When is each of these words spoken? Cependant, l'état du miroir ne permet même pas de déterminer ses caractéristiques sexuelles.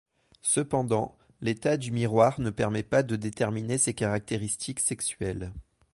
Cependant, 0.41 1.15
l'état 1.41 1.77
du 1.77 1.91
miroir 1.91 2.41
ne 2.41 2.49
permet 2.49 2.79
même 2.79 2.89
pas 2.89 3.03
de 3.03 3.15
déterminer 3.15 3.77
ses 3.77 3.93
caractéristiques 3.93 4.79
sexuelles. 4.79 5.53